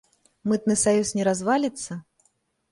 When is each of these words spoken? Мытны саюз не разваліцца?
Мытны 0.51 0.77
саюз 0.85 1.13
не 1.19 1.23
разваліцца? 1.29 2.01